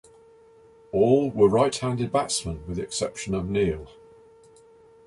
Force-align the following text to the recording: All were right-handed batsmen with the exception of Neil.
All 0.91 1.29
were 1.29 1.47
right-handed 1.47 2.11
batsmen 2.11 2.63
with 2.65 2.77
the 2.77 2.81
exception 2.81 3.35
of 3.35 3.47
Neil. 3.47 3.85